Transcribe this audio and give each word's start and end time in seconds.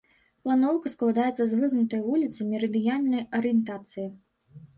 Планоўка 0.45 0.91
складаецца 0.93 1.43
з 1.51 1.59
выгнутай 1.59 2.01
вуліцы 2.07 2.39
мерыдыянальнай 2.55 3.23
арыентацыі. 3.43 4.07